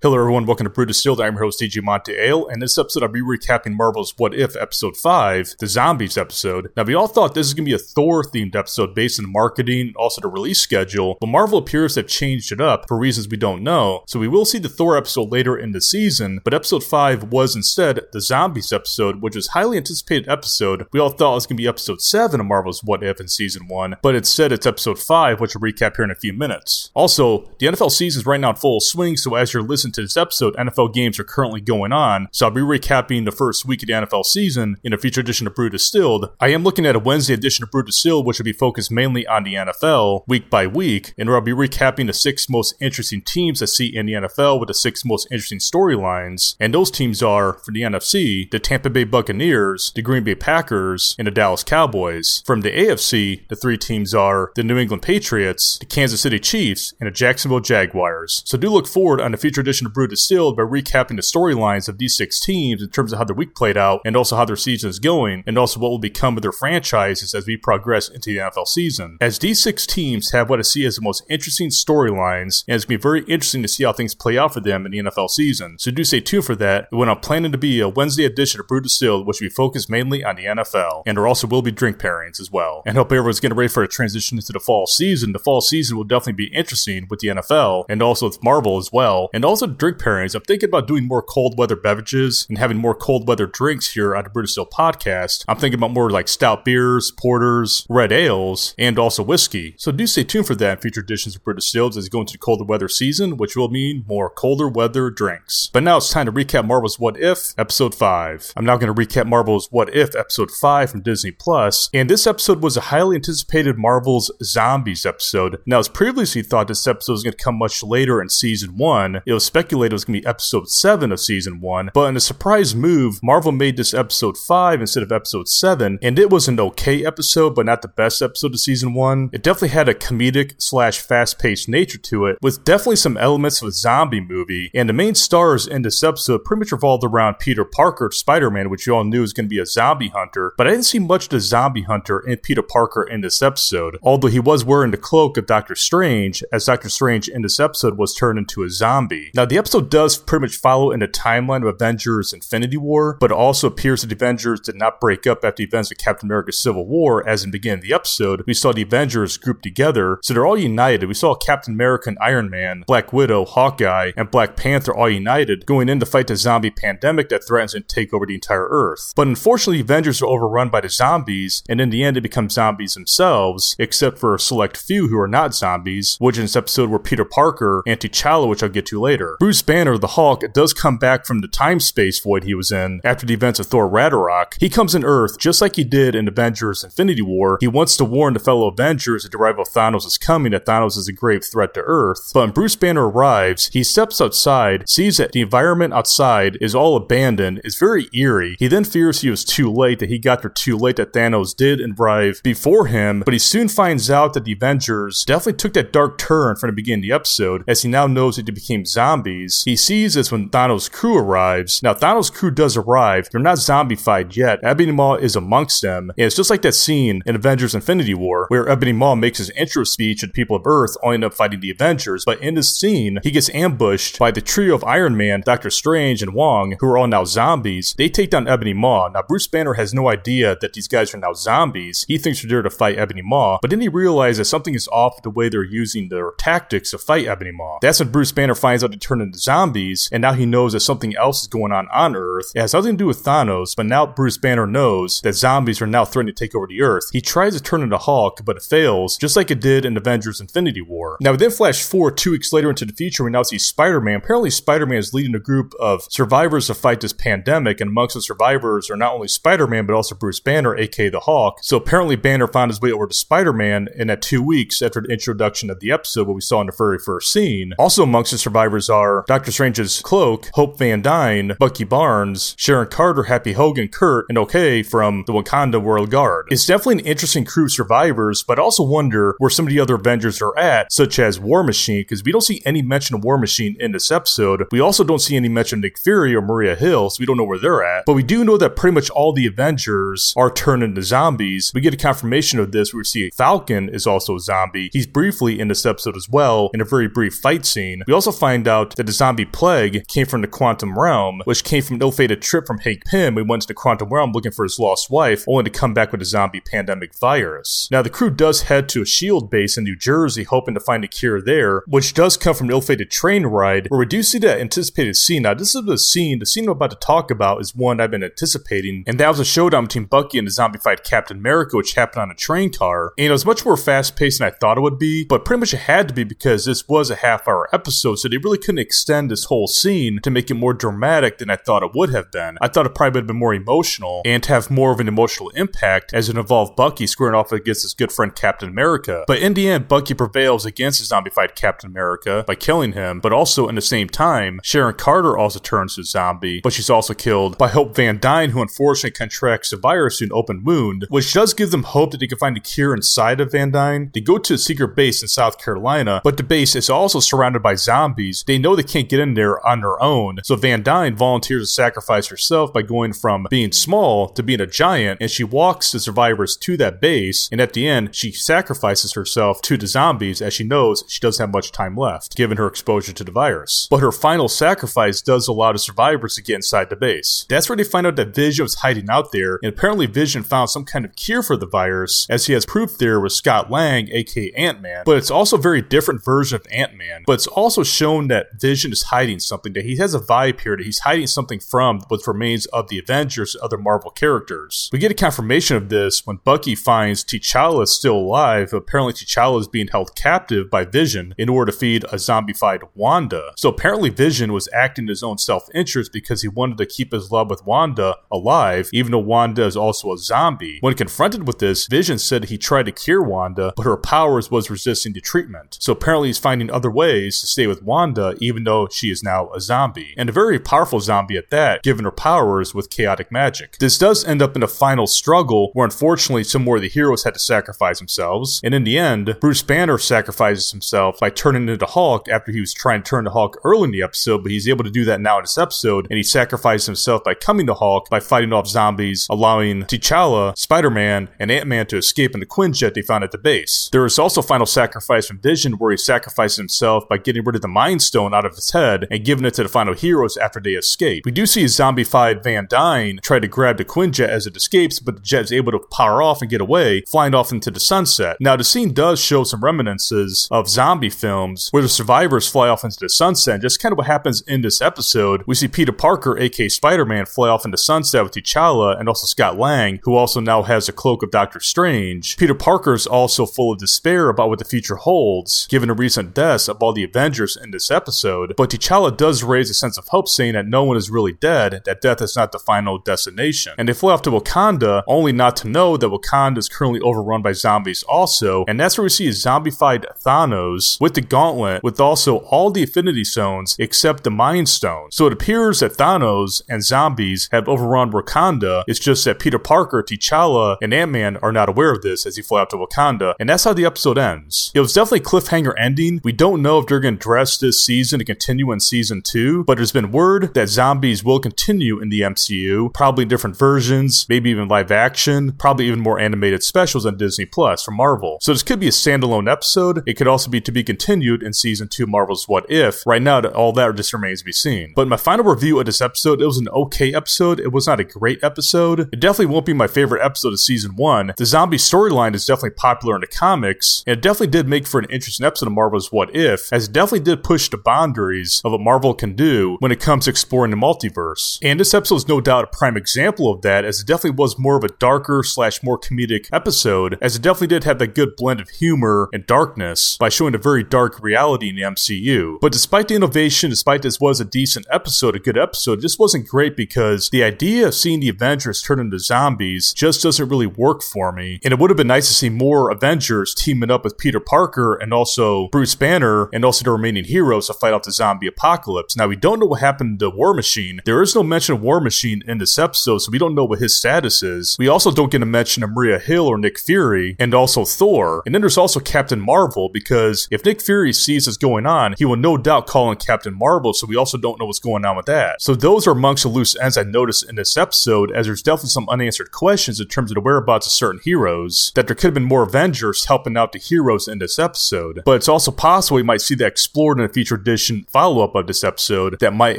Hello, 0.02 0.18
everyone. 0.18 0.46
Welcome 0.46 0.64
to 0.64 0.70
Brew 0.70 0.84
Distilled. 0.84 1.20
I'm 1.20 1.34
your 1.34 1.44
host, 1.44 1.60
DJ 1.60 1.80
Monte 1.80 2.12
Ale, 2.12 2.48
and 2.48 2.60
this 2.60 2.76
episode 2.76 3.04
I'll 3.04 3.08
be 3.08 3.20
recapping 3.20 3.76
Marvel's 3.76 4.12
What 4.18 4.34
If 4.34 4.56
Episode 4.56 4.96
5, 4.96 5.54
the 5.60 5.68
Zombies 5.68 6.18
episode. 6.18 6.72
Now, 6.76 6.82
we 6.82 6.94
all 6.94 7.06
thought 7.06 7.34
this 7.34 7.46
was 7.46 7.54
going 7.54 7.66
to 7.66 7.70
be 7.70 7.76
a 7.76 7.78
Thor 7.78 8.24
themed 8.24 8.56
episode 8.56 8.96
based 8.96 9.20
on 9.20 9.30
marketing 9.30 9.80
and 9.80 9.96
also 9.96 10.20
the 10.20 10.26
release 10.26 10.58
schedule, 10.58 11.18
but 11.20 11.28
Marvel 11.28 11.56
appears 11.56 11.94
to 11.94 12.00
have 12.00 12.08
changed 12.08 12.50
it 12.50 12.60
up 12.60 12.88
for 12.88 12.98
reasons 12.98 13.28
we 13.28 13.36
don't 13.36 13.62
know. 13.62 14.02
So 14.08 14.18
we 14.18 14.26
will 14.26 14.44
see 14.44 14.58
the 14.58 14.68
Thor 14.68 14.96
episode 14.96 15.30
later 15.30 15.56
in 15.56 15.70
the 15.70 15.80
season, 15.80 16.40
but 16.42 16.52
Episode 16.52 16.82
5 16.82 17.30
was 17.30 17.54
instead 17.54 18.00
the 18.12 18.20
Zombies 18.20 18.72
episode, 18.72 19.22
which 19.22 19.36
was 19.36 19.46
highly 19.46 19.76
anticipated 19.76 20.28
episode. 20.28 20.88
We 20.90 20.98
all 20.98 21.10
thought 21.10 21.30
it 21.30 21.34
was 21.34 21.46
going 21.46 21.58
to 21.58 21.62
be 21.62 21.68
Episode 21.68 22.02
7 22.02 22.40
of 22.40 22.46
Marvel's 22.46 22.82
What 22.82 23.04
If 23.04 23.20
in 23.20 23.28
Season 23.28 23.68
1, 23.68 23.98
but 24.02 24.16
instead 24.16 24.50
it's 24.50 24.66
Episode 24.66 24.98
5, 24.98 25.38
which 25.38 25.54
we'll 25.54 25.72
recap 25.72 25.94
here 25.94 26.04
in 26.04 26.10
a 26.10 26.16
few 26.16 26.32
minutes. 26.32 26.90
Also, 26.92 27.48
the 27.60 27.66
NFL 27.66 27.92
season 27.92 28.22
is 28.22 28.26
right 28.26 28.40
now 28.40 28.50
in 28.50 28.56
full 28.56 28.80
swing, 28.80 29.16
so 29.16 29.36
as 29.36 29.54
you're 29.54 29.62
listening 29.62 29.91
to 29.92 30.02
this 30.02 30.16
episode, 30.16 30.54
NFL 30.56 30.94
games 30.94 31.18
are 31.18 31.24
currently 31.24 31.60
going 31.60 31.92
on, 31.92 32.28
so 32.32 32.46
I'll 32.46 32.52
be 32.52 32.60
recapping 32.60 33.24
the 33.24 33.32
first 33.32 33.64
week 33.64 33.82
of 33.82 33.86
the 33.86 33.92
NFL 33.92 34.24
season 34.24 34.76
in 34.82 34.92
a 34.92 34.98
future 34.98 35.20
edition 35.20 35.46
of 35.46 35.54
Brew 35.54 35.70
Distilled. 35.70 36.30
I 36.40 36.48
am 36.48 36.64
looking 36.64 36.86
at 36.86 36.96
a 36.96 36.98
Wednesday 36.98 37.34
edition 37.34 37.62
of 37.62 37.70
Brew 37.70 37.84
Distilled, 37.84 38.26
which 38.26 38.38
will 38.38 38.44
be 38.44 38.52
focused 38.52 38.90
mainly 38.90 39.26
on 39.26 39.44
the 39.44 39.54
NFL 39.54 40.24
week 40.26 40.50
by 40.50 40.66
week, 40.66 41.14
and 41.18 41.28
where 41.28 41.36
I'll 41.36 41.44
be 41.44 41.52
recapping 41.52 42.06
the 42.06 42.12
six 42.12 42.48
most 42.48 42.74
interesting 42.80 43.22
teams 43.22 43.62
I 43.62 43.66
see 43.66 43.94
in 43.94 44.06
the 44.06 44.14
NFL 44.14 44.58
with 44.58 44.68
the 44.68 44.74
six 44.74 45.04
most 45.04 45.26
interesting 45.30 45.58
storylines. 45.58 46.56
And 46.58 46.72
those 46.72 46.90
teams 46.90 47.22
are, 47.22 47.54
for 47.54 47.72
the 47.72 47.82
NFC, 47.82 48.50
the 48.50 48.58
Tampa 48.58 48.90
Bay 48.90 49.04
Buccaneers, 49.04 49.92
the 49.94 50.02
Green 50.02 50.24
Bay 50.24 50.34
Packers, 50.34 51.14
and 51.18 51.26
the 51.26 51.30
Dallas 51.30 51.64
Cowboys. 51.64 52.42
From 52.46 52.60
the 52.60 52.70
AFC, 52.70 53.46
the 53.48 53.56
three 53.56 53.78
teams 53.78 54.14
are 54.14 54.52
the 54.54 54.62
New 54.62 54.78
England 54.78 55.02
Patriots, 55.02 55.78
the 55.78 55.86
Kansas 55.86 56.20
City 56.20 56.38
Chiefs, 56.38 56.94
and 57.00 57.06
the 57.06 57.10
Jacksonville 57.10 57.60
Jaguars. 57.60 58.42
So 58.46 58.58
do 58.58 58.68
look 58.68 58.86
forward 58.86 59.20
on 59.20 59.34
a 59.34 59.36
future 59.36 59.60
edition 59.60 59.81
of 59.86 59.94
Brew 59.94 60.08
Distilled 60.08 60.56
by 60.56 60.62
recapping 60.62 61.16
the 61.16 61.22
storylines 61.22 61.88
of 61.88 61.98
these 61.98 62.16
six 62.16 62.40
teams 62.40 62.82
in 62.82 62.88
terms 62.90 63.12
of 63.12 63.18
how 63.18 63.24
their 63.24 63.36
week 63.36 63.54
played 63.54 63.76
out 63.76 64.00
and 64.04 64.16
also 64.16 64.36
how 64.36 64.44
their 64.44 64.56
season 64.56 64.90
is 64.90 64.98
going, 64.98 65.42
and 65.46 65.58
also 65.58 65.80
what 65.80 65.90
will 65.90 65.98
become 65.98 66.36
of 66.36 66.42
their 66.42 66.52
franchises 66.52 67.34
as 67.34 67.46
we 67.46 67.56
progress 67.56 68.08
into 68.08 68.30
the 68.30 68.38
NFL 68.38 68.66
season. 68.66 69.18
As 69.20 69.38
these 69.38 69.62
six 69.62 69.86
teams 69.86 70.30
have 70.32 70.50
what 70.50 70.58
I 70.58 70.62
see 70.62 70.84
as 70.84 70.96
the 70.96 71.02
most 71.02 71.22
interesting 71.28 71.68
storylines, 71.68 72.64
and 72.66 72.76
it's 72.76 72.84
going 72.84 72.98
to 72.98 72.98
be 72.98 73.02
very 73.02 73.20
interesting 73.22 73.62
to 73.62 73.68
see 73.68 73.84
how 73.84 73.92
things 73.92 74.14
play 74.14 74.38
out 74.38 74.54
for 74.54 74.60
them 74.60 74.86
in 74.86 74.92
the 74.92 74.98
NFL 74.98 75.30
season. 75.30 75.78
So 75.78 75.90
do 75.90 76.04
stay 76.04 76.20
tuned 76.20 76.44
for 76.44 76.54
that. 76.56 76.88
When 76.90 77.08
I'm 77.08 77.20
planning 77.20 77.52
to 77.52 77.58
be 77.58 77.80
a 77.80 77.88
Wednesday 77.88 78.24
edition 78.24 78.60
of 78.60 78.68
Brew 78.68 78.80
Distilled, 78.80 79.26
which 79.26 79.40
will 79.40 79.46
be 79.46 79.54
focused 79.54 79.90
mainly 79.90 80.24
on 80.24 80.36
the 80.36 80.44
NFL, 80.44 81.02
and 81.06 81.16
there 81.16 81.26
also 81.26 81.46
will 81.46 81.62
be 81.62 81.70
drink 81.70 81.98
pairings 81.98 82.40
as 82.40 82.50
well. 82.50 82.82
And 82.86 82.96
hope 82.96 83.12
everyone's 83.12 83.40
getting 83.40 83.56
ready 83.56 83.68
for 83.68 83.82
a 83.82 83.88
transition 83.88 84.38
into 84.38 84.52
the 84.52 84.60
fall 84.60 84.86
season. 84.86 85.32
The 85.32 85.38
fall 85.38 85.60
season 85.60 85.96
will 85.96 86.04
definitely 86.04 86.44
be 86.44 86.54
interesting 86.54 87.06
with 87.10 87.20
the 87.20 87.28
NFL 87.28 87.86
and 87.88 88.02
also 88.02 88.26
with 88.26 88.42
Marvel 88.42 88.78
as 88.78 88.92
well, 88.92 89.30
and 89.32 89.44
also 89.44 89.66
drink 89.72 89.98
pairings. 89.98 90.34
I'm 90.34 90.42
thinking 90.42 90.68
about 90.68 90.86
doing 90.86 91.06
more 91.06 91.22
cold 91.22 91.58
weather 91.58 91.76
beverages 91.76 92.46
and 92.48 92.58
having 92.58 92.76
more 92.76 92.94
cold 92.94 93.26
weather 93.26 93.46
drinks 93.46 93.92
here 93.92 94.14
on 94.14 94.24
the 94.24 94.30
Brew 94.30 94.42
Distilled 94.42 94.70
podcast. 94.70 95.44
I'm 95.48 95.56
thinking 95.56 95.78
about 95.78 95.90
more 95.90 96.10
like 96.10 96.28
stout 96.28 96.64
beers, 96.64 97.10
porters, 97.10 97.86
red 97.88 98.12
ales, 98.12 98.74
and 98.78 98.98
also 98.98 99.22
whiskey. 99.22 99.74
So 99.78 99.92
do 99.92 100.06
stay 100.06 100.24
tuned 100.24 100.46
for 100.46 100.54
that 100.56 100.78
in 100.78 100.82
future 100.82 101.00
editions 101.00 101.36
of 101.36 101.44
Brew 101.44 101.54
Distilled 101.54 101.96
as 101.96 102.04
we 102.04 102.10
go 102.10 102.20
into 102.20 102.32
the 102.32 102.38
colder 102.38 102.64
weather 102.64 102.88
season, 102.88 103.36
which 103.36 103.56
will 103.56 103.68
mean 103.68 104.04
more 104.06 104.30
colder 104.30 104.68
weather 104.68 105.10
drinks. 105.10 105.70
But 105.72 105.82
now 105.82 105.96
it's 105.96 106.10
time 106.10 106.26
to 106.26 106.32
recap 106.32 106.66
Marvel's 106.66 106.98
What 106.98 107.18
If, 107.18 107.54
Episode 107.58 107.94
5. 107.94 108.52
I'm 108.56 108.64
now 108.64 108.76
going 108.76 108.94
to 108.94 109.00
recap 109.00 109.26
Marvel's 109.26 109.68
What 109.70 109.94
If, 109.94 110.14
Episode 110.14 110.50
5 110.50 110.90
from 110.90 111.02
Disney 111.02 111.30
Plus, 111.30 111.88
and 111.94 112.08
this 112.08 112.26
episode 112.26 112.62
was 112.62 112.76
a 112.76 112.82
highly 112.82 113.16
anticipated 113.16 113.78
Marvel's 113.78 114.30
Zombies 114.42 115.06
episode. 115.06 115.60
Now, 115.66 115.78
as 115.78 115.88
previously 115.88 116.42
thought 116.42 116.68
this 116.68 116.86
episode 116.86 117.12
was 117.12 117.22
going 117.22 117.32
to 117.32 117.42
come 117.42 117.56
much 117.56 117.82
later 117.82 118.20
in 118.20 118.28
Season 118.28 118.76
1. 118.76 119.22
It 119.26 119.32
was 119.32 119.44
speculated 119.44 119.61
it 119.70 119.92
was 119.92 120.04
going 120.04 120.18
to 120.18 120.22
be 120.22 120.26
Episode 120.26 120.68
7 120.68 121.12
of 121.12 121.20
Season 121.20 121.60
1, 121.60 121.90
but 121.94 122.08
in 122.08 122.16
a 122.16 122.20
surprise 122.20 122.74
move, 122.74 123.20
Marvel 123.22 123.52
made 123.52 123.76
this 123.76 123.94
Episode 123.94 124.36
5 124.36 124.80
instead 124.80 125.02
of 125.02 125.12
Episode 125.12 125.48
7, 125.48 125.98
and 126.02 126.18
it 126.18 126.30
was 126.30 126.48
an 126.48 126.58
okay 126.58 127.04
episode, 127.06 127.54
but 127.54 127.66
not 127.66 127.82
the 127.82 127.88
best 127.88 128.20
episode 128.22 128.54
of 128.54 128.60
Season 128.60 128.94
1. 128.94 129.30
It 129.32 129.42
definitely 129.42 129.68
had 129.68 129.88
a 129.88 129.94
comedic 129.94 130.60
slash 130.60 130.98
fast 130.98 131.38
paced 131.38 131.68
nature 131.68 131.98
to 131.98 132.26
it, 132.26 132.38
with 132.42 132.64
definitely 132.64 132.96
some 132.96 133.16
elements 133.16 133.62
of 133.62 133.68
a 133.68 133.72
zombie 133.72 134.20
movie, 134.20 134.70
and 134.74 134.88
the 134.88 134.94
main 134.94 135.14
stars 135.14 135.66
in 135.66 135.82
this 135.82 136.02
episode 136.02 136.44
pretty 136.44 136.60
much 136.60 136.72
revolved 136.72 137.04
around 137.04 137.38
Peter 137.38 137.64
Parker, 137.64 138.10
Spider 138.12 138.50
Man, 138.50 138.70
which 138.70 138.86
you 138.86 138.94
all 138.94 139.04
knew 139.04 139.20
was 139.20 139.32
going 139.32 139.46
to 139.46 139.50
be 139.50 139.60
a 139.60 139.66
zombie 139.66 140.08
hunter, 140.08 140.54
but 140.56 140.66
I 140.66 140.70
didn't 140.70 140.86
see 140.86 140.98
much 140.98 141.24
of 141.24 141.30
the 141.30 141.40
zombie 141.40 141.82
hunter 141.82 142.20
in 142.20 142.38
Peter 142.38 142.62
Parker 142.62 143.02
in 143.02 143.20
this 143.20 143.42
episode, 143.42 143.98
although 144.02 144.28
he 144.28 144.40
was 144.40 144.64
wearing 144.64 144.90
the 144.90 144.96
cloak 144.96 145.36
of 145.36 145.46
Doctor 145.46 145.74
Strange, 145.74 146.42
as 146.52 146.66
Doctor 146.66 146.88
Strange 146.88 147.28
in 147.28 147.42
this 147.42 147.60
episode 147.60 147.96
was 147.98 148.14
turned 148.14 148.38
into 148.38 148.62
a 148.62 148.70
zombie. 148.70 149.30
Now, 149.34 149.44
the 149.52 149.58
episode 149.58 149.90
does 149.90 150.16
pretty 150.16 150.44
much 150.44 150.56
follow 150.56 150.90
in 150.92 151.00
the 151.00 151.06
timeline 151.06 151.60
of 151.60 151.74
Avengers 151.74 152.32
Infinity 152.32 152.78
War, 152.78 153.18
but 153.20 153.30
it 153.30 153.36
also 153.36 153.66
appears 153.66 154.00
that 154.00 154.06
the 154.06 154.14
Avengers 154.14 154.60
did 154.60 154.76
not 154.76 154.98
break 154.98 155.26
up 155.26 155.44
after 155.44 155.58
the 155.58 155.64
events 155.64 155.90
of 155.90 155.98
Captain 155.98 156.26
America 156.26 156.52
Civil 156.52 156.86
War, 156.86 157.28
as 157.28 157.44
in 157.44 157.50
the 157.50 157.58
beginning 157.58 157.80
of 157.80 157.84
the 157.84 157.92
episode, 157.92 158.44
we 158.46 158.54
saw 158.54 158.72
the 158.72 158.80
Avengers 158.80 159.36
grouped 159.36 159.62
together, 159.62 160.18
so 160.22 160.32
they're 160.32 160.46
all 160.46 160.56
united. 160.56 161.06
We 161.06 161.12
saw 161.12 161.34
Captain 161.34 161.74
America 161.74 162.08
and 162.08 162.16
Iron 162.22 162.48
Man, 162.48 162.84
Black 162.86 163.12
Widow, 163.12 163.44
Hawkeye, 163.44 164.12
and 164.16 164.30
Black 164.30 164.56
Panther 164.56 164.96
all 164.96 165.10
united, 165.10 165.66
going 165.66 165.90
in 165.90 166.00
to 166.00 166.06
fight 166.06 166.28
the 166.28 166.36
zombie 166.36 166.70
pandemic 166.70 167.28
that 167.28 167.46
threatens 167.46 167.72
to 167.72 167.82
take 167.82 168.14
over 168.14 168.24
the 168.24 168.36
entire 168.36 168.68
Earth. 168.70 169.12
But 169.14 169.26
unfortunately, 169.26 169.82
Avengers 169.82 170.22
are 170.22 170.28
overrun 170.28 170.70
by 170.70 170.80
the 170.80 170.88
zombies, 170.88 171.62
and 171.68 171.78
in 171.78 171.90
the 171.90 172.02
end, 172.02 172.16
they 172.16 172.20
become 172.20 172.48
zombies 172.48 172.94
themselves, 172.94 173.76
except 173.78 174.16
for 174.16 174.34
a 174.34 174.40
select 174.40 174.78
few 174.78 175.08
who 175.08 175.20
are 175.20 175.28
not 175.28 175.54
zombies, 175.54 176.16
which 176.20 176.38
in 176.38 176.44
this 176.44 176.56
episode 176.56 176.88
were 176.88 176.98
Peter 176.98 177.26
Parker 177.26 177.82
and 177.86 178.00
T'Challa, 178.00 178.48
which 178.48 178.62
I'll 178.62 178.70
get 178.70 178.86
to 178.86 178.98
later. 178.98 179.36
Bruce 179.42 179.60
Banner, 179.60 179.98
the 179.98 180.06
Hulk, 180.06 180.44
does 180.52 180.72
come 180.72 180.98
back 180.98 181.26
from 181.26 181.40
the 181.40 181.48
time 181.48 181.80
space 181.80 182.20
void 182.20 182.44
he 182.44 182.54
was 182.54 182.70
in 182.70 183.00
after 183.02 183.26
the 183.26 183.34
events 183.34 183.58
of 183.58 183.66
Thor 183.66 183.88
Ragnarok. 183.88 184.54
He 184.60 184.68
comes 184.68 184.94
in 184.94 185.04
Earth 185.04 185.36
just 185.36 185.60
like 185.60 185.74
he 185.74 185.82
did 185.82 186.14
in 186.14 186.28
Avengers 186.28 186.84
Infinity 186.84 187.22
War. 187.22 187.58
He 187.60 187.66
wants 187.66 187.96
to 187.96 188.04
warn 188.04 188.34
the 188.34 188.38
fellow 188.38 188.68
Avengers 188.68 189.24
that 189.24 189.32
the 189.32 189.38
arrival 189.38 189.62
of 189.62 189.68
Thanos 189.70 190.06
is 190.06 190.16
coming, 190.16 190.52
that 190.52 190.64
Thanos 190.64 190.96
is 190.96 191.08
a 191.08 191.12
grave 191.12 191.44
threat 191.44 191.74
to 191.74 191.80
Earth. 191.80 192.30
But 192.32 192.42
when 192.42 192.50
Bruce 192.52 192.76
Banner 192.76 193.08
arrives, 193.08 193.68
he 193.72 193.82
steps 193.82 194.20
outside, 194.20 194.88
sees 194.88 195.16
that 195.16 195.32
the 195.32 195.40
environment 195.40 195.92
outside 195.92 196.56
is 196.60 196.72
all 196.72 196.94
abandoned, 196.94 197.62
is 197.64 197.74
very 197.74 198.08
eerie. 198.14 198.54
He 198.60 198.68
then 198.68 198.84
fears 198.84 199.22
he 199.22 199.30
was 199.30 199.44
too 199.44 199.72
late, 199.72 199.98
that 199.98 200.08
he 200.08 200.20
got 200.20 200.42
there 200.42 200.52
too 200.52 200.76
late, 200.76 200.94
that 200.94 201.12
Thanos 201.12 201.52
did 201.52 201.80
arrive 201.98 202.40
before 202.44 202.86
him, 202.86 203.24
but 203.24 203.34
he 203.34 203.40
soon 203.40 203.68
finds 203.68 204.08
out 204.08 204.34
that 204.34 204.44
the 204.44 204.52
Avengers 204.52 205.24
definitely 205.24 205.54
took 205.54 205.72
that 205.72 205.92
dark 205.92 206.16
turn 206.16 206.54
from 206.54 206.68
the 206.68 206.76
beginning 206.76 207.00
of 207.00 207.08
the 207.08 207.12
episode, 207.12 207.64
as 207.66 207.82
he 207.82 207.88
now 207.88 208.06
knows 208.06 208.36
that 208.36 208.46
they 208.46 208.52
became 208.52 208.86
zombies. 208.86 209.21
He 209.22 209.76
sees 209.76 210.14
this 210.14 210.30
when 210.32 210.48
Thanos' 210.48 210.90
crew 210.90 211.16
arrives. 211.16 211.82
Now, 211.82 211.94
Thanos' 211.94 212.32
crew 212.32 212.50
does 212.50 212.76
arrive. 212.76 213.28
They're 213.30 213.40
not 213.40 213.58
zombified 213.58 214.36
yet. 214.36 214.60
Ebony 214.62 214.92
Maw 214.92 215.14
is 215.14 215.36
amongst 215.36 215.82
them. 215.82 216.10
And 216.10 216.26
it's 216.26 216.36
just 216.36 216.50
like 216.50 216.62
that 216.62 216.74
scene 216.74 217.22
in 217.26 217.36
Avengers 217.36 217.74
Infinity 217.74 218.14
War, 218.14 218.46
where 218.48 218.68
Ebony 218.68 218.92
Maw 218.92 219.14
makes 219.14 219.38
his 219.38 219.50
intro 219.50 219.84
speech 219.84 220.22
and 220.22 220.32
people 220.32 220.56
of 220.56 220.66
Earth, 220.66 220.96
only 221.02 221.14
end 221.14 221.24
up 221.24 221.34
fighting 221.34 221.60
the 221.60 221.70
Avengers. 221.70 222.24
But 222.24 222.40
in 222.40 222.54
this 222.54 222.76
scene, 222.76 223.18
he 223.22 223.30
gets 223.30 223.50
ambushed 223.50 224.18
by 224.18 224.30
the 224.30 224.40
trio 224.40 224.74
of 224.74 224.84
Iron 224.84 225.16
Man, 225.16 225.42
Doctor 225.44 225.70
Strange, 225.70 226.22
and 226.22 226.34
Wong, 226.34 226.76
who 226.80 226.86
are 226.88 226.98
all 226.98 227.06
now 227.06 227.24
zombies. 227.24 227.94
They 227.96 228.08
take 228.08 228.30
down 228.30 228.48
Ebony 228.48 228.74
Maw. 228.74 229.08
Now, 229.08 229.22
Bruce 229.22 229.46
Banner 229.46 229.74
has 229.74 229.94
no 229.94 230.08
idea 230.08 230.56
that 230.60 230.72
these 230.72 230.88
guys 230.88 231.14
are 231.14 231.18
now 231.18 231.32
zombies. 231.32 232.04
He 232.08 232.18
thinks 232.18 232.42
they're 232.42 232.48
there 232.48 232.62
to 232.62 232.70
fight 232.70 232.98
Ebony 232.98 233.22
Maw, 233.22 233.58
but 233.60 233.70
then 233.70 233.80
he 233.80 233.88
realizes 233.88 234.38
that 234.38 234.44
something 234.46 234.74
is 234.74 234.88
off 234.88 235.16
with 235.16 235.22
the 235.22 235.30
way 235.30 235.48
they're 235.48 235.62
using 235.62 236.08
their 236.08 236.32
tactics 236.38 236.90
to 236.90 236.98
fight 236.98 237.26
Ebony 237.26 237.52
Maw. 237.52 237.78
That's 237.80 238.00
when 238.00 238.10
Bruce 238.10 238.32
Banner 238.32 238.54
finds 238.54 238.82
out 238.82 238.90
they 238.90 238.96
turn 239.12 239.20
into 239.20 239.38
zombies, 239.38 240.08
and 240.10 240.22
now 240.22 240.32
he 240.32 240.46
knows 240.46 240.72
that 240.72 240.80
something 240.80 241.14
else 241.16 241.42
is 241.42 241.48
going 241.48 241.72
on 241.72 241.86
on 241.92 242.16
Earth. 242.16 242.52
It 242.54 242.60
has 242.60 242.72
nothing 242.72 242.92
to 242.92 242.96
do 242.96 243.06
with 243.06 243.22
Thanos, 243.22 243.76
but 243.76 243.86
now 243.86 244.06
Bruce 244.06 244.38
Banner 244.38 244.66
knows 244.66 245.20
that 245.22 245.34
zombies 245.34 245.82
are 245.82 245.86
now 245.86 246.04
threatening 246.04 246.34
to 246.34 246.44
take 246.44 246.54
over 246.54 246.66
the 246.66 246.82
Earth. 246.82 247.10
He 247.12 247.20
tries 247.20 247.54
to 247.54 247.62
turn 247.62 247.82
into 247.82 247.98
Hulk, 247.98 248.44
but 248.44 248.56
it 248.56 248.62
fails, 248.62 249.16
just 249.16 249.36
like 249.36 249.50
it 249.50 249.60
did 249.60 249.84
in 249.84 249.96
Avengers 249.96 250.40
Infinity 250.40 250.80
War. 250.80 251.18
Now, 251.20 251.32
we 251.32 251.36
then 251.36 251.50
flash 251.50 251.82
forward 251.82 252.16
two 252.16 252.30
weeks 252.30 252.52
later 252.52 252.70
into 252.70 252.84
the 252.84 252.92
future, 252.92 253.24
we 253.24 253.30
now 253.30 253.42
see 253.42 253.58
Spider 253.58 254.00
Man. 254.00 254.16
Apparently, 254.16 254.50
Spider 254.50 254.86
Man 254.86 254.98
is 254.98 255.12
leading 255.12 255.34
a 255.34 255.40
group 255.40 255.74
of 255.78 256.04
survivors 256.10 256.68
to 256.68 256.74
fight 256.74 257.00
this 257.00 257.12
pandemic, 257.12 257.80
and 257.80 257.90
amongst 257.90 258.14
the 258.14 258.22
survivors 258.22 258.90
are 258.90 258.96
not 258.96 259.12
only 259.12 259.28
Spider 259.28 259.66
Man, 259.66 259.86
but 259.86 259.94
also 259.94 260.14
Bruce 260.14 260.40
Banner, 260.40 260.76
aka 260.76 261.10
the 261.10 261.20
Hulk. 261.20 261.58
So 261.62 261.76
apparently, 261.76 262.16
Banner 262.16 262.48
found 262.48 262.70
his 262.70 262.80
way 262.80 262.92
over 262.92 263.06
to 263.06 263.14
Spider 263.14 263.52
Man 263.52 263.88
in 263.94 264.08
that 264.08 264.22
two 264.22 264.42
weeks 264.42 264.80
after 264.80 265.00
the 265.00 265.08
introduction 265.08 265.70
of 265.70 265.80
the 265.80 265.92
episode, 265.92 266.26
what 266.26 266.34
we 266.34 266.40
saw 266.40 266.60
in 266.60 266.68
the 266.68 266.72
very 266.72 266.98
first 266.98 267.32
scene. 267.32 267.74
Also, 267.78 268.02
amongst 268.02 268.30
the 268.30 268.38
survivors 268.38 268.88
are 268.88 269.01
are 269.02 269.24
Doctor 269.26 269.50
Strange's 269.50 270.00
Cloak, 270.00 270.48
Hope 270.54 270.78
Van 270.78 271.02
Dyne, 271.02 271.52
Bucky 271.58 271.84
Barnes, 271.84 272.54
Sharon 272.56 272.88
Carter, 272.88 273.24
Happy 273.24 273.52
Hogan, 273.52 273.88
Kurt, 273.88 274.26
and 274.28 274.38
Okoye 274.38 274.86
from 274.86 275.24
the 275.26 275.32
Wakanda 275.32 275.82
World 275.82 276.10
Guard. 276.10 276.46
It's 276.50 276.66
definitely 276.66 277.00
an 277.02 277.06
interesting 277.06 277.44
crew 277.44 277.64
of 277.64 277.72
survivors, 277.72 278.42
but 278.42 278.58
I 278.58 278.62
also 278.62 278.84
wonder 278.84 279.34
where 279.38 279.50
some 279.50 279.66
of 279.66 279.70
the 279.72 279.80
other 279.80 279.96
Avengers 279.96 280.40
are 280.40 280.56
at, 280.58 280.92
such 280.92 281.18
as 281.18 281.40
War 281.40 281.64
Machine, 281.64 282.02
because 282.02 282.22
we 282.22 282.32
don't 282.32 282.42
see 282.42 282.62
any 282.64 282.82
mention 282.82 283.16
of 283.16 283.24
War 283.24 283.38
Machine 283.38 283.76
in 283.80 283.92
this 283.92 284.10
episode. 284.10 284.66
We 284.70 284.80
also 284.80 285.04
don't 285.04 285.18
see 285.18 285.36
any 285.36 285.48
mention 285.48 285.80
of 285.80 285.82
Nick 285.82 285.98
Fury 285.98 286.34
or 286.34 286.42
Maria 286.42 286.76
Hill, 286.76 287.10
so 287.10 287.16
we 287.20 287.26
don't 287.26 287.36
know 287.36 287.44
where 287.44 287.58
they're 287.58 287.84
at. 287.84 288.04
But 288.06 288.14
we 288.14 288.22
do 288.22 288.44
know 288.44 288.56
that 288.58 288.76
pretty 288.76 288.94
much 288.94 289.10
all 289.10 289.32
the 289.32 289.46
Avengers 289.46 290.32
are 290.36 290.50
turned 290.50 290.82
into 290.82 291.02
zombies. 291.02 291.72
We 291.74 291.80
get 291.80 291.94
a 291.94 291.96
confirmation 291.96 292.58
of 292.58 292.72
this 292.72 292.92
we 292.94 293.04
see 293.04 293.30
Falcon 293.30 293.88
is 293.88 294.06
also 294.06 294.36
a 294.36 294.40
zombie. 294.40 294.90
He's 294.92 295.06
briefly 295.06 295.58
in 295.58 295.68
this 295.68 295.84
episode 295.84 296.16
as 296.16 296.28
well 296.28 296.70
in 296.74 296.80
a 296.80 296.84
very 296.84 297.08
brief 297.08 297.34
fight 297.34 297.66
scene. 297.66 298.02
We 298.06 298.12
also 298.12 298.32
find 298.32 298.68
out 298.68 298.91
that 298.96 299.06
the 299.06 299.12
zombie 299.12 299.44
plague 299.44 300.06
came 300.08 300.26
from 300.26 300.40
the 300.40 300.46
quantum 300.46 300.98
realm, 300.98 301.42
which 301.44 301.64
came 301.64 301.82
from 301.82 301.96
an 301.96 302.02
ill-fated 302.02 302.42
trip 302.42 302.66
from 302.66 302.78
Hank 302.78 303.04
Pym. 303.04 303.36
He 303.36 303.42
went 303.42 303.62
to 303.62 303.68
the 303.68 303.74
quantum 303.74 304.08
realm 304.10 304.32
looking 304.32 304.52
for 304.52 304.64
his 304.64 304.78
lost 304.78 305.10
wife, 305.10 305.44
only 305.46 305.64
to 305.64 305.70
come 305.70 305.94
back 305.94 306.12
with 306.12 306.22
a 306.22 306.26
zombie 306.26 306.60
pandemic 306.60 307.14
virus. 307.14 307.88
Now 307.90 308.02
the 308.02 308.10
crew 308.10 308.30
does 308.30 308.62
head 308.62 308.88
to 308.90 309.02
a 309.02 309.06
shield 309.06 309.50
base 309.50 309.76
in 309.76 309.84
New 309.84 309.96
Jersey, 309.96 310.44
hoping 310.44 310.74
to 310.74 310.80
find 310.80 311.04
a 311.04 311.08
cure 311.08 311.40
there, 311.40 311.82
which 311.86 312.14
does 312.14 312.36
come 312.36 312.54
from 312.54 312.68
an 312.68 312.72
ill-fated 312.72 313.10
train 313.10 313.46
ride, 313.46 313.86
where 313.88 314.00
we 314.00 314.06
do 314.06 314.22
see 314.22 314.38
that 314.38 314.60
anticipated 314.60 315.16
scene. 315.16 315.42
Now 315.42 315.54
this 315.54 315.74
is 315.74 315.84
the 315.84 315.98
scene, 315.98 316.38
the 316.38 316.46
scene 316.46 316.64
I'm 316.64 316.70
about 316.70 316.90
to 316.90 316.96
talk 316.96 317.30
about 317.30 317.60
is 317.60 317.74
one 317.74 318.00
I've 318.00 318.10
been 318.10 318.24
anticipating, 318.24 319.04
and 319.06 319.18
that 319.18 319.28
was 319.28 319.40
a 319.40 319.44
showdown 319.44 319.84
between 319.84 320.04
Bucky 320.04 320.38
and 320.38 320.46
the 320.46 320.52
zombified 320.52 321.04
Captain 321.04 321.38
America, 321.38 321.76
which 321.76 321.94
happened 321.94 322.22
on 322.22 322.30
a 322.30 322.34
train 322.34 322.72
car. 322.72 323.12
And 323.18 323.26
it 323.26 323.30
was 323.30 323.46
much 323.46 323.64
more 323.64 323.76
fast-paced 323.76 324.38
than 324.38 324.48
I 324.48 324.50
thought 324.50 324.78
it 324.78 324.82
would 324.82 324.98
be, 324.98 325.24
but 325.24 325.44
pretty 325.44 325.60
much 325.60 325.74
it 325.74 325.78
had 325.78 326.08
to 326.08 326.14
be 326.14 326.24
because 326.24 326.64
this 326.64 326.88
was 326.88 327.10
a 327.10 327.16
half-hour 327.16 327.68
episode, 327.72 328.16
so 328.16 328.28
they 328.28 328.36
really 328.36 328.58
couldn't 328.58 328.78
extend 328.82 329.30
this 329.30 329.44
whole 329.44 329.66
scene 329.66 330.20
to 330.22 330.30
make 330.30 330.50
it 330.50 330.54
more 330.54 330.74
dramatic 330.74 331.38
than 331.38 331.50
I 331.50 331.56
thought 331.56 331.82
it 331.82 331.92
would 331.94 332.10
have 332.10 332.30
been. 332.30 332.58
I 332.60 332.68
thought 332.68 332.86
it 332.86 332.94
probably 332.94 333.18
would 333.18 333.22
have 333.22 333.28
been 333.28 333.36
more 333.36 333.54
emotional 333.54 334.22
and 334.24 334.44
have 334.46 334.70
more 334.70 334.92
of 334.92 335.00
an 335.00 335.08
emotional 335.08 335.50
impact 335.50 336.12
as 336.12 336.28
it 336.28 336.36
involved 336.36 336.76
Bucky 336.76 337.06
squaring 337.06 337.34
off 337.34 337.52
against 337.52 337.82
his 337.82 337.94
good 337.94 338.12
friend 338.12 338.34
Captain 338.34 338.68
America. 338.68 339.24
But 339.26 339.38
in 339.38 339.54
the 339.54 339.68
end, 339.68 339.88
Bucky 339.88 340.14
prevails 340.14 340.66
against 340.66 341.00
the 341.00 341.14
zombified 341.14 341.54
Captain 341.54 341.90
America 341.90 342.44
by 342.46 342.54
killing 342.54 342.92
him, 342.92 343.20
but 343.20 343.32
also 343.32 343.68
in 343.68 343.74
the 343.74 343.80
same 343.80 344.08
time, 344.08 344.60
Sharon 344.62 344.94
Carter 344.94 345.38
also 345.38 345.58
turns 345.58 345.94
to 345.94 346.02
a 346.02 346.04
zombie, 346.04 346.60
but 346.62 346.72
she's 346.72 346.90
also 346.90 347.14
killed 347.14 347.56
by 347.58 347.68
Hope 347.68 347.94
Van 347.94 348.18
Dyne, 348.18 348.50
who 348.50 348.62
unfortunately 348.62 349.12
contracts 349.12 349.70
the 349.70 349.76
virus 349.76 350.18
through 350.18 350.26
an 350.26 350.32
open 350.32 350.64
wound, 350.64 351.06
which 351.08 351.32
does 351.32 351.54
give 351.54 351.70
them 351.70 351.84
hope 351.84 352.10
that 352.10 352.18
they 352.18 352.26
can 352.26 352.38
find 352.38 352.56
a 352.56 352.60
cure 352.60 352.94
inside 352.94 353.40
of 353.40 353.52
Van 353.52 353.70
Dyne. 353.70 354.10
They 354.12 354.20
go 354.20 354.38
to 354.38 354.54
a 354.54 354.58
secret 354.58 354.96
base 354.96 355.22
in 355.22 355.28
South 355.28 355.58
Carolina, 355.58 356.20
but 356.24 356.36
the 356.36 356.42
base 356.42 356.74
is 356.74 356.90
also 356.90 357.20
surrounded 357.20 357.62
by 357.62 357.74
zombies. 357.74 358.44
They 358.46 358.58
know 358.58 358.71
they 358.76 358.82
can't 358.82 359.08
get 359.08 359.20
in 359.20 359.34
there 359.34 359.64
on 359.66 359.80
their 359.80 360.02
own, 360.02 360.38
so 360.44 360.56
Van 360.56 360.82
Dyne 360.82 361.16
volunteers 361.16 361.68
to 361.68 361.74
sacrifice 361.74 362.28
herself 362.28 362.72
by 362.72 362.82
going 362.82 363.12
from 363.12 363.46
being 363.50 363.72
small 363.72 364.28
to 364.30 364.42
being 364.42 364.60
a 364.60 364.66
giant, 364.66 365.20
and 365.20 365.30
she 365.30 365.44
walks 365.44 365.92
the 365.92 366.00
survivors 366.00 366.56
to 366.56 366.76
that 366.76 367.00
base, 367.00 367.48
and 367.52 367.60
at 367.60 367.72
the 367.72 367.88
end, 367.88 368.14
she 368.14 368.32
sacrifices 368.32 369.12
herself 369.14 369.60
to 369.62 369.76
the 369.76 369.86
zombies 369.86 370.42
as 370.42 370.54
she 370.54 370.64
knows 370.64 371.04
she 371.08 371.20
doesn't 371.20 371.42
have 371.42 371.52
much 371.52 371.72
time 371.72 371.96
left, 371.96 372.36
given 372.36 372.56
her 372.56 372.66
exposure 372.66 373.12
to 373.12 373.24
the 373.24 373.32
virus. 373.32 373.86
But 373.90 374.00
her 374.00 374.12
final 374.12 374.48
sacrifice 374.48 375.22
does 375.22 375.48
allow 375.48 375.72
the 375.72 375.78
survivors 375.78 376.34
to 376.36 376.42
get 376.42 376.56
inside 376.56 376.90
the 376.90 376.96
base. 376.96 377.46
That's 377.48 377.68
where 377.68 377.76
they 377.76 377.84
find 377.84 378.06
out 378.06 378.16
that 378.16 378.34
Vision 378.34 378.64
was 378.64 378.76
hiding 378.76 379.10
out 379.10 379.32
there, 379.32 379.58
and 379.62 379.72
apparently 379.72 380.06
Vision 380.06 380.42
found 380.42 380.70
some 380.70 380.84
kind 380.84 381.04
of 381.04 381.16
cure 381.16 381.42
for 381.42 381.56
the 381.56 381.66
virus, 381.66 382.26
as 382.28 382.46
he 382.46 382.52
has 382.52 382.66
proof 382.66 382.98
there 382.98 383.20
with 383.20 383.32
Scott 383.32 383.70
Lang, 383.70 384.08
aka 384.10 384.52
Ant-Man. 384.52 385.02
But 385.04 385.18
it's 385.18 385.30
also 385.30 385.56
a 385.56 385.60
very 385.60 385.82
different 385.82 386.24
version 386.24 386.56
of 386.56 386.66
Ant-Man. 386.70 387.24
But 387.26 387.34
it's 387.34 387.46
also 387.46 387.82
shown 387.82 388.28
that 388.28 388.58
Vision 388.62 388.92
is 388.92 389.02
hiding 389.04 389.40
something, 389.40 389.74
that 389.74 389.84
he 389.84 389.96
has 389.96 390.14
a 390.14 390.20
vibe 390.20 390.60
here, 390.60 390.76
that 390.76 390.86
he's 390.86 391.00
hiding 391.00 391.26
something 391.26 391.60
from 391.60 392.00
what 392.08 392.26
remains 392.26 392.66
of 392.66 392.88
the 392.88 392.98
Avengers 392.98 393.54
and 393.54 393.62
other 393.62 393.76
Marvel 393.76 394.10
characters. 394.10 394.88
We 394.92 394.98
get 394.98 395.10
a 395.10 395.14
confirmation 395.14 395.76
of 395.76 395.88
this 395.88 396.26
when 396.26 396.36
Bucky 396.36 396.74
finds 396.74 397.24
T'Challa 397.24 397.86
still 397.88 398.16
alive. 398.16 398.72
Apparently 398.72 399.12
T'Challa 399.12 399.60
is 399.60 399.68
being 399.68 399.88
held 399.88 400.14
captive 400.14 400.70
by 400.70 400.84
Vision 400.84 401.34
in 401.36 401.48
order 401.48 401.72
to 401.72 401.76
feed 401.76 402.04
a 402.04 402.16
zombified 402.16 402.88
Wanda. 402.94 403.52
So 403.56 403.68
apparently 403.68 404.10
Vision 404.10 404.52
was 404.52 404.68
acting 404.72 405.04
in 405.04 405.08
his 405.08 405.24
own 405.24 405.38
self-interest 405.38 406.12
because 406.12 406.42
he 406.42 406.48
wanted 406.48 406.78
to 406.78 406.86
keep 406.86 407.12
his 407.12 407.32
love 407.32 407.50
with 407.50 407.66
Wanda 407.66 408.16
alive, 408.30 408.88
even 408.92 409.10
though 409.10 409.18
Wanda 409.18 409.64
is 409.64 409.76
also 409.76 410.12
a 410.12 410.18
zombie. 410.18 410.78
When 410.80 410.94
confronted 410.94 411.46
with 411.46 411.58
this, 411.58 411.88
Vision 411.88 412.18
said 412.18 412.44
he 412.44 412.58
tried 412.58 412.86
to 412.86 412.92
cure 412.92 413.22
Wanda, 413.22 413.72
but 413.76 413.86
her 413.86 413.96
powers 413.96 414.50
was 414.50 414.70
resisting 414.70 415.12
the 415.12 415.20
treatment. 415.20 415.78
So 415.80 415.92
apparently 415.92 416.28
he's 416.28 416.38
finding 416.38 416.70
other 416.70 416.90
ways 416.90 417.40
to 417.40 417.46
stay 417.48 417.66
with 417.66 417.82
Wanda, 417.82 418.36
even 418.38 418.51
though 418.60 418.88
she 418.90 419.10
is 419.10 419.22
now 419.22 419.50
a 419.52 419.60
zombie. 419.60 420.14
And 420.16 420.28
a 420.28 420.32
very 420.32 420.58
powerful 420.58 421.00
zombie 421.00 421.36
at 421.36 421.50
that, 421.50 421.82
given 421.82 422.04
her 422.04 422.10
powers 422.10 422.74
with 422.74 422.90
chaotic 422.90 423.32
magic. 423.32 423.78
This 423.78 423.98
does 423.98 424.24
end 424.24 424.42
up 424.42 424.56
in 424.56 424.62
a 424.62 424.68
final 424.68 425.06
struggle 425.06 425.70
where 425.72 425.84
unfortunately 425.84 426.44
some 426.44 426.64
more 426.64 426.76
of 426.76 426.82
the 426.82 426.88
heroes 426.88 427.24
had 427.24 427.34
to 427.34 427.40
sacrifice 427.40 427.98
themselves, 427.98 428.60
and 428.62 428.74
in 428.74 428.84
the 428.84 428.98
end, 428.98 429.36
Bruce 429.40 429.62
Banner 429.62 429.98
sacrifices 429.98 430.70
himself 430.70 431.18
by 431.20 431.30
turning 431.30 431.68
into 431.68 431.86
Hulk 431.86 432.28
after 432.28 432.52
he 432.52 432.60
was 432.60 432.74
trying 432.74 433.02
to 433.02 433.08
turn 433.08 433.24
to 433.24 433.30
Hulk 433.30 433.58
early 433.64 433.84
in 433.84 433.90
the 433.92 434.02
episode, 434.02 434.42
but 434.42 434.52
he's 434.52 434.68
able 434.68 434.84
to 434.84 434.90
do 434.90 435.04
that 435.04 435.20
now 435.20 435.38
in 435.38 435.44
this 435.44 435.58
episode, 435.58 436.06
and 436.10 436.16
he 436.16 436.22
sacrifices 436.22 436.86
himself 436.86 437.24
by 437.24 437.34
coming 437.34 437.66
to 437.66 437.74
Hulk 437.74 438.08
by 438.10 438.20
fighting 438.20 438.52
off 438.52 438.68
zombies, 438.68 439.26
allowing 439.30 439.82
T'Challa, 439.84 440.56
Spider-Man, 440.56 441.28
and 441.38 441.50
Ant-Man 441.50 441.86
to 441.86 441.96
escape 441.96 442.34
in 442.34 442.40
the 442.40 442.46
Quinjet 442.46 442.94
they 442.94 443.02
found 443.02 443.24
at 443.24 443.32
the 443.32 443.38
base. 443.38 443.88
There 443.92 444.04
is 444.04 444.18
also 444.18 444.42
final 444.42 444.66
sacrifice 444.66 445.26
from 445.26 445.38
Vision 445.38 445.74
where 445.74 445.90
he 445.90 445.96
sacrifices 445.96 446.56
himself 446.56 447.08
by 447.08 447.18
getting 447.18 447.44
rid 447.44 447.56
of 447.56 447.62
the 447.62 447.68
Mind 447.68 448.02
Stone 448.02 448.31
out 448.34 448.46
of 448.46 448.54
his 448.54 448.70
head 448.70 449.06
and 449.10 449.24
giving 449.24 449.44
it 449.44 449.54
to 449.54 449.62
the 449.62 449.68
final 449.68 449.94
heroes 449.94 450.36
after 450.36 450.60
they 450.60 450.72
escape. 450.72 451.24
We 451.24 451.32
do 451.32 451.46
see 451.46 451.62
a 451.64 451.66
zombified 451.66 452.42
Van 452.42 452.66
Dyne 452.68 453.20
try 453.22 453.38
to 453.38 453.48
grab 453.48 453.78
the 453.78 453.84
Quinjet 453.84 454.28
as 454.28 454.46
it 454.46 454.56
escapes, 454.56 454.98
but 454.98 455.16
the 455.16 455.22
jet 455.22 455.44
is 455.44 455.52
able 455.52 455.72
to 455.72 455.78
power 455.78 456.22
off 456.22 456.42
and 456.42 456.50
get 456.50 456.60
away, 456.60 457.02
flying 457.02 457.34
off 457.34 457.52
into 457.52 457.70
the 457.70 457.80
sunset. 457.80 458.36
Now, 458.40 458.56
the 458.56 458.64
scene 458.64 458.92
does 458.92 459.20
show 459.20 459.44
some 459.44 459.64
reminiscences 459.64 460.48
of 460.50 460.68
zombie 460.68 461.10
films 461.10 461.68
where 461.70 461.82
the 461.82 461.88
survivors 461.88 462.48
fly 462.48 462.68
off 462.68 462.84
into 462.84 462.98
the 463.00 463.08
sunset, 463.08 463.60
just 463.60 463.80
kind 463.80 463.92
of 463.92 463.98
what 463.98 464.06
happens 464.06 464.42
in 464.42 464.62
this 464.62 464.80
episode. 464.80 465.42
We 465.46 465.54
see 465.54 465.68
Peter 465.68 465.92
Parker, 465.92 466.38
aka 466.38 466.68
Spider 466.68 467.04
Man, 467.04 467.26
fly 467.26 467.48
off 467.48 467.64
into 467.64 467.76
sunset 467.78 468.22
with 468.24 468.32
T'Challa 468.32 468.98
and 468.98 469.08
also 469.08 469.26
Scott 469.26 469.58
Lang, 469.58 470.00
who 470.04 470.14
also 470.14 470.40
now 470.40 470.62
has 470.62 470.88
a 470.88 470.92
cloak 470.92 471.22
of 471.22 471.30
Doctor 471.30 471.60
Strange. 471.60 472.36
Peter 472.36 472.54
Parker 472.54 472.94
is 472.94 473.06
also 473.06 473.46
full 473.46 473.72
of 473.72 473.78
despair 473.78 474.28
about 474.28 474.48
what 474.48 474.58
the 474.58 474.64
future 474.64 474.96
holds, 474.96 475.66
given 475.68 475.88
the 475.88 475.94
recent 475.94 476.34
deaths 476.34 476.68
of 476.68 476.82
all 476.82 476.92
the 476.92 477.04
Avengers 477.04 477.56
in 477.56 477.70
this 477.70 477.90
episode. 477.90 478.21
But 478.22 478.70
T'Challa 478.70 479.16
does 479.16 479.42
raise 479.42 479.70
a 479.70 479.74
sense 479.74 479.98
of 479.98 480.08
hope, 480.08 480.28
saying 480.28 480.54
that 480.54 480.66
no 480.66 480.84
one 480.84 480.96
is 480.96 481.10
really 481.10 481.32
dead, 481.32 481.82
that 481.84 482.00
death 482.00 482.22
is 482.22 482.36
not 482.36 482.52
the 482.52 482.58
final 482.58 482.98
destination. 482.98 483.74
And 483.78 483.88
they 483.88 483.92
fly 483.92 484.12
off 484.12 484.22
to 484.22 484.30
Wakanda, 484.30 485.02
only 485.06 485.32
not 485.32 485.56
to 485.56 485.68
know 485.68 485.96
that 485.96 486.08
Wakanda 486.10 486.58
is 486.58 486.68
currently 486.68 487.00
overrun 487.00 487.42
by 487.42 487.52
zombies 487.52 488.02
also, 488.04 488.64
and 488.66 488.78
that's 488.78 488.98
where 488.98 489.04
we 489.04 489.08
see 489.08 489.26
a 489.26 489.30
zombified 489.30 490.04
Thanos 490.22 491.00
with 491.00 491.14
the 491.14 491.20
gauntlet, 491.20 491.82
with 491.82 492.00
also 492.00 492.38
all 492.38 492.70
the 492.70 492.82
Infinity 492.82 493.24
Stones 493.24 493.76
except 493.78 494.24
the 494.24 494.30
Mind 494.30 494.68
Stone. 494.68 495.10
So 495.10 495.26
it 495.26 495.32
appears 495.32 495.80
that 495.80 495.94
Thanos 495.94 496.62
and 496.68 496.84
zombies 496.84 497.48
have 497.52 497.68
overrun 497.68 498.12
Wakanda. 498.12 498.84
It's 498.86 498.98
just 498.98 499.24
that 499.24 499.38
Peter 499.38 499.58
Parker, 499.58 500.02
T'Challa, 500.02 500.76
and 500.82 500.92
Ant-Man 500.92 501.38
are 501.38 501.52
not 501.52 501.68
aware 501.68 501.92
of 501.92 502.02
this 502.02 502.26
as 502.26 502.36
he 502.36 502.42
fly 502.42 502.60
out 502.60 502.70
to 502.70 502.76
Wakanda, 502.76 503.34
and 503.40 503.48
that's 503.48 503.64
how 503.64 503.72
the 503.72 503.84
episode 503.84 504.18
ends. 504.18 504.70
It 504.74 504.80
was 504.80 504.92
definitely 504.92 505.20
cliffhanger 505.20 505.74
ending. 505.78 506.20
We 506.22 506.32
don't 506.32 506.62
know 506.62 506.78
if 506.78 506.86
they're 506.86 507.00
going 507.00 507.16
to 507.16 507.20
dress 507.20 507.56
this 507.56 507.84
season 507.84 508.11
to 508.18 508.24
continue 508.24 508.72
in 508.72 508.80
season 508.80 509.22
two, 509.22 509.64
but 509.64 509.76
there's 509.76 509.92
been 509.92 510.12
word 510.12 510.54
that 510.54 510.68
zombies 510.68 511.24
will 511.24 511.40
continue 511.40 512.00
in 512.00 512.08
the 512.08 512.20
MCU, 512.20 512.92
probably 512.92 513.24
different 513.24 513.56
versions, 513.56 514.26
maybe 514.28 514.50
even 514.50 514.68
live 514.68 514.90
action, 514.90 515.52
probably 515.52 515.86
even 515.86 516.00
more 516.00 516.18
animated 516.18 516.62
specials 516.62 517.06
on 517.06 517.16
Disney 517.16 517.46
Plus 517.46 517.82
from 517.82 517.96
Marvel. 517.96 518.38
So 518.40 518.52
this 518.52 518.62
could 518.62 518.80
be 518.80 518.88
a 518.88 518.90
standalone 518.90 519.50
episode. 519.50 520.02
It 520.06 520.14
could 520.14 520.28
also 520.28 520.50
be 520.50 520.60
to 520.60 520.72
be 520.72 520.82
continued 520.82 521.42
in 521.42 521.52
season 521.52 521.88
two 521.88 522.06
Marvel's 522.06 522.48
What 522.48 522.70
If. 522.70 523.06
Right 523.06 523.22
now, 523.22 523.40
all 523.40 523.72
that 523.72 523.94
just 523.96 524.12
remains 524.12 524.40
to 524.40 524.44
be 524.44 524.52
seen. 524.52 524.92
But 524.94 525.08
my 525.08 525.16
final 525.16 525.44
review 525.44 525.78
of 525.78 525.86
this 525.86 526.00
episode, 526.00 526.40
it 526.40 526.46
was 526.46 526.58
an 526.58 526.68
okay 526.68 527.14
episode. 527.14 527.60
It 527.60 527.72
was 527.72 527.86
not 527.86 528.00
a 528.00 528.04
great 528.04 528.42
episode. 528.42 529.00
It 529.12 529.20
definitely 529.20 529.46
won't 529.46 529.66
be 529.66 529.72
my 529.72 529.86
favorite 529.86 530.24
episode 530.24 530.52
of 530.52 530.60
season 530.60 530.96
one. 530.96 531.32
The 531.36 531.46
zombie 531.46 531.76
storyline 531.76 532.34
is 532.34 532.46
definitely 532.46 532.76
popular 532.76 533.14
in 533.14 533.20
the 533.20 533.26
comics, 533.26 534.02
and 534.06 534.16
it 534.16 534.22
definitely 534.22 534.48
did 534.48 534.68
make 534.68 534.86
for 534.86 534.98
an 534.98 535.10
interesting 535.10 535.46
episode 535.46 535.66
of 535.66 535.72
Marvel's 535.72 536.12
What 536.12 536.34
If, 536.34 536.72
as 536.72 536.88
it 536.88 536.92
definitely 536.92 537.20
did 537.20 537.44
push 537.44 537.68
the 537.68 537.76
boundaries 538.02 538.60
of 538.64 538.72
what 538.72 538.80
Marvel 538.80 539.14
can 539.14 539.34
do 539.36 539.76
when 539.78 539.92
it 539.92 540.00
comes 540.00 540.24
to 540.24 540.30
exploring 540.30 540.72
the 540.72 540.76
multiverse. 540.76 541.58
And 541.62 541.78
this 541.78 541.94
episode 541.94 542.16
is 542.16 542.28
no 542.28 542.40
doubt 542.40 542.64
a 542.64 542.66
prime 542.66 542.96
example 542.96 543.48
of 543.48 543.62
that, 543.62 543.84
as 543.84 544.00
it 544.00 544.06
definitely 544.08 544.36
was 544.36 544.58
more 544.58 544.76
of 544.76 544.82
a 544.82 544.88
darker 544.88 545.44
slash 545.44 545.84
more 545.84 545.98
comedic 545.98 546.48
episode, 546.52 547.16
as 547.20 547.36
it 547.36 547.42
definitely 547.42 547.68
did 547.68 547.84
have 547.84 548.00
that 548.00 548.16
good 548.16 548.34
blend 548.36 548.60
of 548.60 548.70
humor 548.70 549.28
and 549.32 549.46
darkness 549.46 550.16
by 550.16 550.28
showing 550.28 550.54
a 550.54 550.58
very 550.58 550.82
dark 550.82 551.22
reality 551.22 551.68
in 551.68 551.76
the 551.76 551.82
MCU. 551.82 552.58
But 552.60 552.72
despite 552.72 553.06
the 553.06 553.14
innovation, 553.14 553.70
despite 553.70 554.02
this 554.02 554.18
was 554.18 554.40
a 554.40 554.44
decent 554.44 554.86
episode, 554.90 555.36
a 555.36 555.38
good 555.38 555.58
episode, 555.58 556.02
this 556.02 556.18
wasn't 556.18 556.48
great 556.48 556.76
because 556.76 557.28
the 557.30 557.44
idea 557.44 557.86
of 557.86 557.94
seeing 557.94 558.18
the 558.18 558.30
Avengers 558.30 558.82
turn 558.82 558.98
into 558.98 559.20
zombies 559.20 559.92
just 559.92 560.24
doesn't 560.24 560.48
really 560.48 560.66
work 560.66 561.02
for 561.02 561.30
me. 561.30 561.60
And 561.62 561.72
it 561.72 561.78
would 561.78 561.90
have 561.90 561.96
been 561.96 562.08
nice 562.08 562.26
to 562.26 562.34
see 562.34 562.50
more 562.50 562.90
Avengers 562.90 563.54
teaming 563.54 563.92
up 563.92 564.02
with 564.02 564.18
Peter 564.18 564.40
Parker 564.40 564.94
and 564.94 565.14
also 565.14 565.68
Bruce 565.68 565.94
Banner 565.94 566.48
and 566.52 566.64
also 566.64 566.84
the 566.84 566.90
remaining 566.90 567.24
heroes 567.24 567.68
to 567.68 567.74
fight 567.74 567.91
fight 567.92 567.96
off 567.96 568.02
the 568.04 568.12
zombie 568.12 568.46
apocalypse. 568.46 569.16
Now, 569.16 569.28
we 569.28 569.36
don't 569.36 569.60
know 569.60 569.66
what 569.66 569.80
happened 569.80 570.18
to 570.20 570.30
War 570.30 570.54
Machine. 570.54 571.00
There 571.04 571.22
is 571.22 571.34
no 571.34 571.42
mention 571.42 571.74
of 571.74 571.82
War 571.82 572.00
Machine 572.00 572.42
in 572.46 572.58
this 572.58 572.78
episode, 572.78 573.18
so 573.18 573.30
we 573.30 573.38
don't 573.38 573.54
know 573.54 573.64
what 573.64 573.80
his 573.80 573.94
status 573.94 574.42
is. 574.42 574.76
We 574.78 574.88
also 574.88 575.10
don't 575.12 575.30
get 575.30 575.42
a 575.42 575.46
mention 575.46 575.82
of 575.82 575.90
Maria 575.90 576.18
Hill 576.18 576.46
or 576.46 576.58
Nick 576.58 576.78
Fury, 576.78 577.36
and 577.38 577.54
also 577.54 577.84
Thor. 577.84 578.42
And 578.46 578.54
then 578.54 578.62
there's 578.62 578.78
also 578.78 579.00
Captain 579.00 579.40
Marvel, 579.40 579.88
because 579.88 580.48
if 580.50 580.64
Nick 580.64 580.80
Fury 580.80 581.12
sees 581.12 581.46
what's 581.46 581.56
going 581.56 581.86
on, 581.86 582.14
he 582.18 582.24
will 582.24 582.36
no 582.36 582.56
doubt 582.56 582.86
call 582.86 583.10
in 583.10 583.18
Captain 583.18 583.54
Marvel, 583.54 583.92
so 583.92 584.06
we 584.06 584.16
also 584.16 584.38
don't 584.38 584.58
know 584.58 584.66
what's 584.66 584.78
going 584.78 585.04
on 585.04 585.16
with 585.16 585.26
that. 585.26 585.60
So 585.60 585.74
those 585.74 586.06
are 586.06 586.12
amongst 586.12 586.44
the 586.44 586.48
loose 586.48 586.76
ends 586.76 586.96
I 586.96 587.02
noticed 587.02 587.48
in 587.48 587.56
this 587.56 587.76
episode, 587.76 588.32
as 588.32 588.46
there's 588.46 588.62
definitely 588.62 588.90
some 588.90 589.08
unanswered 589.08 589.52
questions 589.52 590.00
in 590.00 590.08
terms 590.08 590.30
of 590.30 590.36
the 590.36 590.40
whereabouts 590.40 590.86
of 590.86 590.92
certain 590.92 591.20
heroes, 591.22 591.92
that 591.94 592.06
there 592.06 592.16
could 592.16 592.28
have 592.28 592.34
been 592.34 592.42
more 592.44 592.62
Avengers 592.62 593.26
helping 593.26 593.56
out 593.56 593.72
the 593.72 593.78
heroes 593.78 594.28
in 594.28 594.38
this 594.38 594.58
episode. 594.58 595.22
But 595.24 595.36
it's 595.36 595.48
also 595.48 595.70
possible 595.70 596.16
we 596.16 596.22
might 596.22 596.40
see 596.40 596.54
that 596.56 596.66
explored 596.66 597.18
in 597.18 597.24
a 597.24 597.28
future 597.28 597.56
edition 597.56 597.81
follow 598.08 598.42
up 598.42 598.54
of 598.54 598.66
this 598.66 598.84
episode 598.84 599.38
that 599.40 599.54
might 599.54 599.78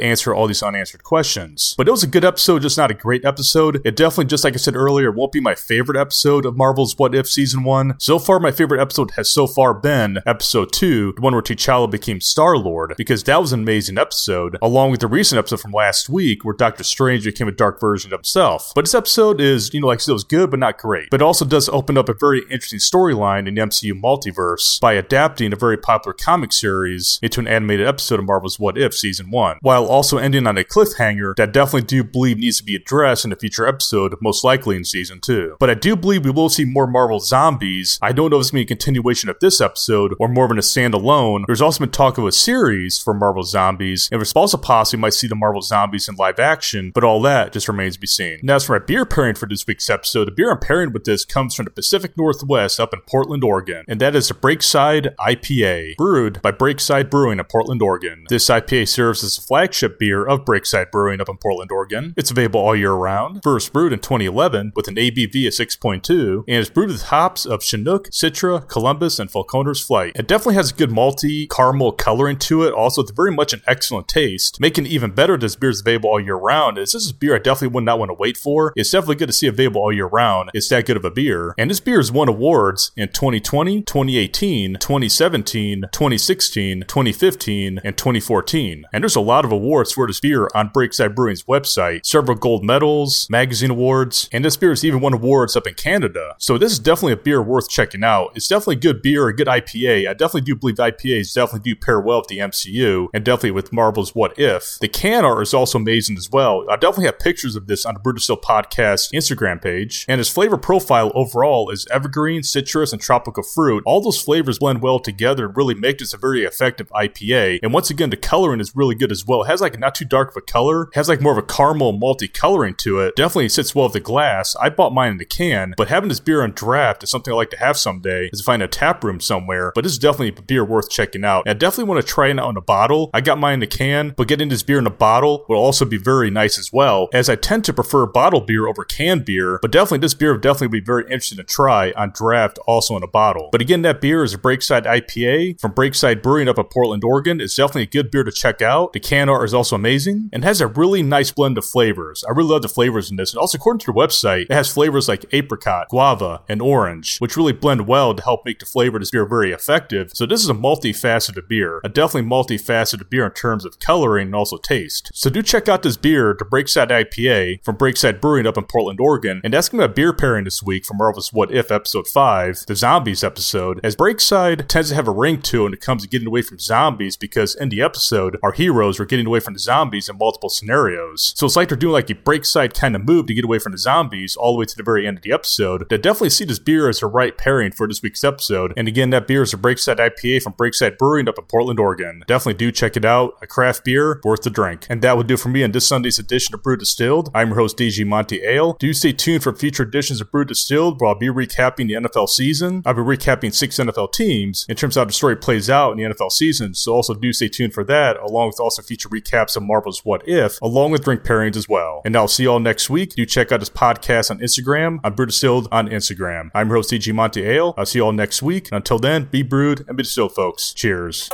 answer 0.00 0.34
all 0.34 0.46
these 0.46 0.62
unanswered 0.62 1.04
questions. 1.04 1.74
But 1.76 1.88
it 1.88 1.90
was 1.90 2.02
a 2.02 2.08
good 2.08 2.24
episode, 2.24 2.62
just 2.62 2.78
not 2.78 2.90
a 2.90 2.94
great 2.94 3.24
episode. 3.24 3.80
It 3.84 3.96
definitely, 3.96 4.26
just 4.26 4.44
like 4.44 4.54
I 4.54 4.58
said 4.58 4.76
earlier, 4.76 5.10
won't 5.10 5.32
be 5.32 5.40
my 5.40 5.54
favorite 5.54 5.98
episode 5.98 6.46
of 6.46 6.56
Marvel's 6.56 6.98
What 6.98 7.14
If 7.14 7.28
Season 7.28 7.64
1. 7.64 7.96
So 7.98 8.18
far, 8.18 8.38
my 8.38 8.50
favorite 8.50 8.80
episode 8.80 9.12
has 9.12 9.30
so 9.30 9.46
far 9.46 9.74
been 9.74 10.18
episode 10.26 10.72
2, 10.72 11.14
the 11.16 11.20
one 11.20 11.32
where 11.32 11.42
T'Challa 11.42 11.90
became 11.90 12.20
Star 12.20 12.56
Lord, 12.56 12.94
because 12.96 13.24
that 13.24 13.40
was 13.40 13.52
an 13.52 13.60
amazing 13.60 13.98
episode, 13.98 14.58
along 14.62 14.90
with 14.90 15.00
the 15.00 15.06
recent 15.06 15.38
episode 15.38 15.60
from 15.60 15.72
last 15.72 16.08
week 16.08 16.44
where 16.44 16.54
Doctor 16.54 16.84
Strange 16.84 17.24
became 17.24 17.48
a 17.48 17.52
dark 17.52 17.80
version 17.80 18.12
of 18.12 18.20
himself. 18.20 18.72
But 18.74 18.84
this 18.84 18.94
episode 18.94 19.40
is, 19.40 19.72
you 19.72 19.80
know, 19.80 19.86
like 19.86 19.98
I 19.98 20.00
said, 20.00 20.12
it 20.12 20.14
was 20.14 20.24
good, 20.24 20.50
but 20.50 20.60
not 20.60 20.78
great. 20.78 21.10
But 21.10 21.22
also 21.22 21.44
does 21.44 21.68
open 21.68 21.96
up 21.98 22.08
a 22.08 22.14
very 22.14 22.42
interesting 22.50 22.78
storyline 22.78 23.48
in 23.48 23.54
the 23.54 23.62
MCU 23.62 23.92
multiverse 23.92 24.80
by 24.80 24.94
adapting 24.94 25.52
a 25.52 25.56
very 25.56 25.76
popular 25.76 26.12
comic 26.12 26.52
series 26.52 27.18
into 27.22 27.40
an 27.40 27.48
animated 27.48 27.86
episode 27.86 27.93
of 28.00 28.24
Marvel's 28.24 28.58
What 28.58 28.78
If 28.78 28.94
Season 28.94 29.30
1, 29.30 29.58
while 29.62 29.86
also 29.86 30.18
ending 30.18 30.46
on 30.46 30.58
a 30.58 30.64
cliffhanger 30.64 31.34
that 31.36 31.52
definitely 31.52 31.86
do 31.86 32.04
believe 32.04 32.38
needs 32.38 32.58
to 32.58 32.64
be 32.64 32.76
addressed 32.76 33.24
in 33.24 33.32
a 33.32 33.36
future 33.36 33.66
episode, 33.66 34.14
most 34.20 34.44
likely 34.44 34.76
in 34.76 34.84
Season 34.84 35.20
2. 35.20 35.56
But 35.60 35.70
I 35.70 35.74
do 35.74 35.96
believe 35.96 36.24
we 36.24 36.30
will 36.30 36.48
see 36.48 36.64
more 36.64 36.86
Marvel 36.86 37.20
zombies. 37.20 37.98
I 38.02 38.12
don't 38.12 38.30
know 38.30 38.36
if 38.36 38.42
it's 38.42 38.50
going 38.50 38.64
to 38.64 38.66
be 38.66 38.72
a 38.72 38.76
continuation 38.76 39.28
of 39.28 39.38
this 39.40 39.60
episode 39.60 40.14
or 40.18 40.28
more 40.28 40.44
of 40.44 40.50
a 40.50 40.54
standalone. 40.54 41.44
There's 41.46 41.62
also 41.62 41.80
been 41.80 41.90
talk 41.90 42.18
of 42.18 42.26
a 42.26 42.32
series 42.32 42.98
for 42.98 43.14
Marvel 43.14 43.42
zombies, 43.42 44.08
and 44.10 44.20
there's 44.20 44.32
also 44.32 44.56
possibly 44.56 45.00
might 45.00 45.14
see 45.14 45.26
the 45.26 45.34
Marvel 45.34 45.62
zombies 45.62 46.08
in 46.08 46.16
live 46.16 46.38
action, 46.38 46.92
but 46.94 47.04
all 47.04 47.20
that 47.22 47.52
just 47.52 47.68
remains 47.68 47.94
to 47.94 48.00
be 48.00 48.06
seen. 48.06 48.40
Now, 48.42 48.56
as 48.56 48.64
for 48.64 48.78
my 48.78 48.84
beer 48.84 49.04
pairing 49.04 49.34
for 49.34 49.46
this 49.46 49.66
week's 49.66 49.90
episode, 49.90 50.26
the 50.26 50.32
beer 50.32 50.50
I'm 50.50 50.58
pairing 50.58 50.92
with 50.92 51.04
this 51.04 51.24
comes 51.24 51.54
from 51.54 51.64
the 51.64 51.70
Pacific 51.70 52.16
Northwest 52.16 52.80
up 52.80 52.94
in 52.94 53.00
Portland, 53.02 53.44
Oregon, 53.44 53.84
and 53.88 54.00
that 54.00 54.14
is 54.14 54.30
a 54.30 54.34
Breakside 54.34 55.14
IPA, 55.16 55.96
brewed 55.96 56.40
by 56.42 56.52
Breakside 56.52 57.10
Brewing 57.10 57.38
in 57.38 57.44
Portland, 57.44 57.82
Oregon. 57.84 58.24
This 58.28 58.48
IPA 58.48 58.88
serves 58.88 59.22
as 59.22 59.38
a 59.38 59.42
flagship 59.42 59.98
beer 59.98 60.24
of 60.24 60.44
Breakside 60.44 60.90
Brewing 60.90 61.20
up 61.20 61.28
in 61.28 61.36
Portland, 61.36 61.70
Oregon. 61.70 62.14
It's 62.16 62.30
available 62.30 62.60
all 62.60 62.74
year 62.74 62.92
round. 62.92 63.42
First 63.42 63.72
brewed 63.72 63.92
in 63.92 63.98
2011 63.98 64.72
with 64.74 64.88
an 64.88 64.96
ABV 64.96 65.46
of 65.46 65.52
6.2, 65.52 66.44
and 66.48 66.56
is 66.56 66.70
brewed 66.70 66.88
with 66.88 67.02
hops 67.04 67.44
of 67.44 67.62
Chinook, 67.62 68.08
Citra, 68.10 68.66
Columbus, 68.68 69.18
and 69.18 69.30
Falconer's 69.30 69.80
Flight. 69.80 70.12
It 70.16 70.26
definitely 70.26 70.54
has 70.54 70.70
a 70.70 70.74
good 70.74 70.90
malty 70.90 71.48
caramel 71.48 71.92
coloring 71.92 72.38
to 72.38 72.62
it. 72.62 72.72
Also, 72.72 73.02
it's 73.02 73.10
very 73.10 73.32
much 73.32 73.52
an 73.52 73.62
excellent 73.66 74.08
taste. 74.08 74.60
Making 74.60 74.86
it 74.86 74.92
even 74.92 75.10
better, 75.10 75.36
this 75.36 75.56
beer 75.56 75.70
is 75.70 75.80
available 75.80 76.10
all 76.10 76.20
year 76.20 76.36
round. 76.36 76.78
Is 76.78 76.92
this 76.92 77.04
is 77.04 77.10
a 77.10 77.14
beer 77.14 77.34
I 77.34 77.38
definitely 77.38 77.74
would 77.74 77.84
not 77.84 77.98
want 77.98 78.08
to 78.08 78.14
wait 78.14 78.36
for. 78.36 78.72
It's 78.76 78.90
definitely 78.90 79.16
good 79.16 79.26
to 79.26 79.32
see 79.32 79.46
available 79.46 79.82
all 79.82 79.92
year 79.92 80.06
round. 80.06 80.50
It's 80.54 80.68
that 80.70 80.86
good 80.86 80.96
of 80.96 81.04
a 81.04 81.10
beer. 81.10 81.54
And 81.58 81.70
this 81.70 81.80
beer 81.80 81.98
has 81.98 82.10
won 82.10 82.28
awards 82.28 82.92
in 82.96 83.08
2020, 83.08 83.82
2018, 83.82 84.74
2017, 84.74 85.82
2016, 85.92 86.80
2015, 86.80 87.63
and 87.66 87.96
2014. 87.96 88.84
And 88.92 89.02
there's 89.02 89.16
a 89.16 89.20
lot 89.20 89.44
of 89.44 89.52
awards 89.52 89.92
for 89.92 90.06
this 90.06 90.20
beer 90.20 90.48
on 90.54 90.70
Breakside 90.70 91.14
Brewing's 91.14 91.44
website. 91.44 92.06
Several 92.06 92.36
gold 92.36 92.64
medals, 92.64 93.28
magazine 93.30 93.70
awards, 93.70 94.28
and 94.32 94.44
this 94.44 94.56
beer 94.56 94.70
has 94.70 94.84
even 94.84 95.00
won 95.00 95.14
awards 95.14 95.56
up 95.56 95.66
in 95.66 95.74
Canada. 95.74 96.34
So 96.38 96.58
this 96.58 96.72
is 96.72 96.78
definitely 96.78 97.12
a 97.12 97.16
beer 97.16 97.42
worth 97.42 97.68
checking 97.68 98.04
out. 98.04 98.32
It's 98.34 98.48
definitely 98.48 98.76
good 98.76 99.02
beer, 99.02 99.28
a 99.28 99.36
good 99.36 99.46
IPA. 99.46 100.08
I 100.08 100.12
definitely 100.12 100.42
do 100.42 100.56
believe 100.56 100.76
IPAs 100.76 101.34
definitely 101.34 101.70
do 101.70 101.76
pair 101.76 102.00
well 102.00 102.18
with 102.18 102.28
the 102.28 102.38
MCU 102.38 103.08
and 103.14 103.24
definitely 103.24 103.52
with 103.52 103.72
Marvel's 103.72 104.14
What 104.14 104.38
If. 104.38 104.78
The 104.80 104.88
can 104.88 105.24
art 105.24 105.42
is 105.42 105.54
also 105.54 105.78
amazing 105.78 106.16
as 106.16 106.30
well. 106.30 106.64
I 106.70 106.76
definitely 106.76 107.06
have 107.06 107.18
pictures 107.18 107.56
of 107.56 107.66
this 107.66 107.84
on 107.84 107.94
the 107.94 108.12
Distilled 108.12 108.42
Podcast 108.42 109.12
Instagram 109.12 109.62
page. 109.62 110.04
And 110.08 110.20
its 110.20 110.30
flavor 110.30 110.56
profile 110.56 111.10
overall 111.14 111.70
is 111.70 111.86
evergreen, 111.90 112.42
citrus, 112.42 112.92
and 112.92 113.00
tropical 113.00 113.42
fruit. 113.42 113.82
All 113.86 114.00
those 114.00 114.20
flavors 114.20 114.58
blend 114.58 114.82
well 114.82 114.98
together 114.98 115.46
and 115.46 115.56
really 115.56 115.74
make 115.74 115.98
this 115.98 116.14
a 116.14 116.18
very 116.18 116.44
effective 116.44 116.88
IPA. 116.90 117.53
And 117.62 117.72
once 117.72 117.90
again, 117.90 118.10
the 118.10 118.16
coloring 118.16 118.60
is 118.60 118.76
really 118.76 118.94
good 118.94 119.12
as 119.12 119.26
well. 119.26 119.42
It 119.42 119.46
has 119.46 119.60
like 119.60 119.78
not 119.78 119.94
too 119.94 120.04
dark 120.04 120.30
of 120.30 120.36
a 120.36 120.40
color, 120.40 120.84
it 120.84 120.94
has 120.94 121.08
like 121.08 121.20
more 121.20 121.32
of 121.32 121.38
a 121.38 121.42
caramel 121.42 121.92
multi 121.92 122.28
coloring 122.28 122.74
to 122.76 123.00
it. 123.00 123.16
Definitely 123.16 123.48
sits 123.48 123.74
well 123.74 123.86
with 123.86 123.94
the 123.94 124.00
glass. 124.00 124.56
I 124.60 124.70
bought 124.70 124.92
mine 124.92 125.12
in 125.12 125.18
the 125.18 125.24
can, 125.24 125.74
but 125.76 125.88
having 125.88 126.08
this 126.08 126.20
beer 126.20 126.42
on 126.42 126.52
draft 126.52 127.02
is 127.02 127.10
something 127.10 127.32
I 127.32 127.36
like 127.36 127.50
to 127.50 127.58
have 127.58 127.76
someday. 127.76 128.30
Is 128.32 128.40
to 128.40 128.44
find 128.44 128.62
a 128.62 128.68
tap 128.68 129.04
room 129.04 129.20
somewhere. 129.20 129.72
But 129.74 129.84
this 129.84 129.92
is 129.92 129.98
definitely 129.98 130.34
a 130.36 130.42
beer 130.42 130.64
worth 130.64 130.90
checking 130.90 131.24
out. 131.24 131.46
And 131.46 131.50
I 131.50 131.58
definitely 131.58 131.92
want 131.92 132.06
to 132.06 132.12
try 132.12 132.28
it 132.28 132.38
out 132.38 132.50
in 132.50 132.56
a 132.56 132.62
bottle. 132.62 133.10
I 133.14 133.20
got 133.20 133.38
mine 133.38 133.54
in 133.54 133.62
a 133.62 133.66
can, 133.66 134.14
but 134.16 134.28
getting 134.28 134.48
this 134.48 134.62
beer 134.62 134.78
in 134.78 134.86
a 134.86 134.90
bottle 134.90 135.44
will 135.48 135.58
also 135.58 135.84
be 135.84 135.96
very 135.96 136.30
nice 136.30 136.58
as 136.58 136.72
well. 136.72 137.08
As 137.12 137.28
I 137.28 137.36
tend 137.36 137.64
to 137.66 137.72
prefer 137.72 138.06
bottled 138.06 138.46
beer 138.46 138.66
over 138.66 138.84
canned 138.84 139.24
beer, 139.24 139.58
but 139.62 139.70
definitely 139.70 139.98
this 139.98 140.14
beer 140.14 140.32
would 140.32 140.40
definitely 140.40 140.80
be 140.80 140.84
very 140.84 141.04
interesting 141.04 141.38
to 141.38 141.44
try 141.44 141.92
on 141.96 142.12
draft, 142.14 142.58
also 142.66 142.96
in 142.96 143.02
a 143.02 143.08
bottle. 143.08 143.48
But 143.52 143.60
again, 143.60 143.82
that 143.82 144.00
beer 144.00 144.22
is 144.24 144.34
a 144.34 144.38
Breakside 144.38 144.84
IPA 144.84 145.60
from 145.60 145.72
Breakside 145.72 146.22
Brewing 146.22 146.48
up 146.48 146.58
in 146.58 146.64
Portland, 146.64 147.04
Oregon. 147.04 147.40
It's 147.44 147.56
definitely 147.56 147.82
a 147.82 147.86
good 147.86 148.10
beer 148.10 148.24
to 148.24 148.32
check 148.32 148.62
out. 148.62 148.94
The 148.94 149.00
can 149.00 149.28
art 149.28 149.44
is 149.44 149.52
also 149.52 149.76
amazing 149.76 150.30
and 150.32 150.44
has 150.44 150.60
a 150.62 150.66
really 150.66 151.02
nice 151.02 151.30
blend 151.30 151.58
of 151.58 151.66
flavors. 151.66 152.24
I 152.24 152.30
really 152.32 152.50
love 152.50 152.62
the 152.62 152.68
flavors 152.68 153.10
in 153.10 153.16
this. 153.16 153.32
And 153.32 153.38
also, 153.38 153.58
according 153.58 153.80
to 153.80 153.86
their 153.86 153.94
website, 153.94 154.44
it 154.44 154.52
has 154.52 154.72
flavors 154.72 155.08
like 155.08 155.26
apricot, 155.32 155.90
guava, 155.90 156.42
and 156.48 156.62
orange, 156.62 157.18
which 157.18 157.36
really 157.36 157.52
blend 157.52 157.86
well 157.86 158.14
to 158.14 158.22
help 158.22 158.46
make 158.46 158.58
the 158.60 158.66
flavor 158.66 158.96
of 158.96 159.02
this 159.02 159.10
beer 159.10 159.26
very 159.26 159.52
effective. 159.52 160.12
So 160.14 160.24
this 160.24 160.42
is 160.42 160.48
a 160.48 160.54
multifaceted 160.54 161.46
beer, 161.48 161.80
a 161.84 161.88
definitely 161.90 162.30
multifaceted 162.30 163.10
beer 163.10 163.26
in 163.26 163.32
terms 163.32 163.66
of 163.66 163.78
coloring 163.78 164.28
and 164.28 164.34
also 164.34 164.56
taste. 164.56 165.10
So 165.12 165.28
do 165.28 165.42
check 165.42 165.68
out 165.68 165.82
this 165.82 165.98
beer, 165.98 166.34
the 166.38 166.46
Breakside 166.46 166.88
IPA 166.88 167.62
from 167.62 167.76
Breakside 167.76 168.20
Brewing 168.20 168.46
up 168.46 168.56
in 168.56 168.64
Portland, 168.64 169.00
Oregon. 169.00 169.42
And 169.44 169.52
that's 169.52 169.68
going 169.68 169.82
to 169.82 169.88
be 169.88 169.92
a 169.92 169.94
beer 169.94 170.12
pairing 170.14 170.44
this 170.44 170.62
week 170.62 170.86
for 170.86 170.94
Marvel's 170.94 171.32
What 171.32 171.52
If 171.52 171.70
episode 171.70 172.06
5, 172.06 172.64
the 172.66 172.74
Zombies 172.74 173.22
episode, 173.22 173.80
as 173.84 173.96
Breakside 173.96 174.66
tends 174.66 174.88
to 174.88 174.94
have 174.94 175.08
a 175.08 175.12
ring 175.12 175.42
to 175.42 175.60
it 175.60 175.64
when 175.64 175.72
it 175.74 175.80
comes 175.80 176.02
to 176.02 176.08
getting 176.08 176.28
away 176.28 176.42
from 176.42 176.58
zombies 176.58 177.16
because 177.16 177.33
in 177.36 177.68
the 177.68 177.82
episode, 177.82 178.38
our 178.42 178.52
heroes 178.52 179.00
are 179.00 179.04
getting 179.04 179.26
away 179.26 179.40
from 179.40 179.54
the 179.54 179.58
zombies 179.58 180.08
in 180.08 180.18
multiple 180.18 180.48
scenarios. 180.48 181.32
So 181.36 181.46
it's 181.46 181.56
like 181.56 181.68
they're 181.68 181.76
doing 181.76 181.92
like 181.92 182.10
a 182.10 182.14
Breakside 182.14 182.74
kind 182.74 182.94
of 182.94 183.04
move 183.04 183.26
to 183.26 183.34
get 183.34 183.44
away 183.44 183.58
from 183.58 183.72
the 183.72 183.78
zombies 183.78 184.36
all 184.36 184.52
the 184.52 184.58
way 184.60 184.64
to 184.66 184.76
the 184.76 184.82
very 184.82 185.06
end 185.06 185.18
of 185.18 185.22
the 185.22 185.32
episode. 185.32 185.88
That 185.88 186.02
definitely 186.02 186.30
see 186.30 186.44
this 186.44 186.58
beer 186.58 186.88
as 186.88 187.02
a 187.02 187.06
right 187.06 187.36
pairing 187.36 187.72
for 187.72 187.86
this 187.86 188.02
week's 188.02 188.24
episode. 188.24 188.72
And 188.76 188.88
again, 188.88 189.10
that 189.10 189.26
beer 189.26 189.42
is 189.42 189.52
a 189.52 189.56
Breakside 189.56 189.96
IPA 189.96 190.42
from 190.42 190.52
Breakside 190.54 190.98
Brewing 190.98 191.28
up 191.28 191.38
in 191.38 191.44
Portland, 191.44 191.80
Oregon. 191.80 192.22
Definitely 192.26 192.58
do 192.58 192.70
check 192.70 192.96
it 192.96 193.04
out. 193.04 193.36
A 193.42 193.46
craft 193.46 193.84
beer 193.84 194.20
worth 194.24 194.42
the 194.42 194.50
drink. 194.50 194.86
And 194.88 195.02
that 195.02 195.16
would 195.16 195.26
do 195.26 195.36
for 195.36 195.48
me 195.48 195.62
in 195.62 195.72
this 195.72 195.86
Sunday's 195.86 196.18
edition 196.18 196.54
of 196.54 196.62
Brew 196.62 196.76
Distilled. 196.76 197.30
I'm 197.34 197.48
your 197.48 197.56
host, 197.56 197.76
DJ 197.76 198.06
Monty 198.06 198.42
Ale. 198.42 198.74
Do 198.78 198.92
stay 198.92 199.12
tuned 199.12 199.42
for 199.42 199.54
future 199.54 199.82
editions 199.82 200.20
of 200.20 200.30
Brew 200.30 200.44
Distilled 200.44 201.00
where 201.00 201.08
I'll 201.08 201.18
be 201.18 201.28
recapping 201.28 201.88
the 201.88 201.94
NFL 201.94 202.28
season. 202.28 202.82
I'll 202.84 202.94
be 202.94 203.00
recapping 203.00 203.54
six 203.54 203.76
NFL 203.76 204.12
teams 204.12 204.66
in 204.68 204.76
terms 204.76 204.96
of 204.96 205.02
how 205.02 205.04
the 205.06 205.12
story 205.12 205.36
plays 205.36 205.68
out 205.70 205.92
in 205.92 205.98
the 205.98 206.14
NFL 206.14 206.32
season. 206.32 206.74
So 206.74 206.92
also 206.92 207.14
do 207.24 207.32
stay 207.32 207.48
tuned 207.48 207.74
for 207.74 207.84
that, 207.84 208.16
along 208.18 208.48
with 208.48 208.60
also 208.60 208.82
future 208.82 209.08
recaps 209.08 209.56
of 209.56 209.62
Marvel's 209.62 210.04
What 210.04 210.26
If, 210.28 210.60
along 210.60 210.90
with 210.90 211.04
drink 211.04 211.22
pairings 211.22 211.56
as 211.56 211.68
well. 211.68 212.02
And 212.04 212.16
I'll 212.16 212.28
see 212.28 212.44
you 212.44 212.52
all 212.52 212.60
next 212.60 212.90
week. 212.90 213.14
Do 213.14 213.24
check 213.26 213.52
out 213.52 213.60
this 213.60 213.70
podcast 213.70 214.30
on 214.30 214.38
Instagram. 214.38 214.98
I'm 215.04 215.14
Brew 215.14 215.26
Distilled 215.26 215.68
on 215.72 215.88
Instagram. 215.88 216.50
I'm 216.54 216.68
your 216.68 216.76
host, 216.76 216.90
DJ 216.90 217.14
Monty 217.14 217.42
Ale. 217.44 217.74
I'll 217.76 217.86
see 217.86 217.98
you 217.98 218.04
all 218.04 218.12
next 218.12 218.42
week. 218.42 218.68
And 218.68 218.76
until 218.76 218.98
then, 218.98 219.24
be 219.24 219.42
brewed 219.42 219.84
and 219.88 219.96
be 219.96 220.02
distilled, 220.02 220.34
folks. 220.34 220.72
Cheers. 220.72 221.30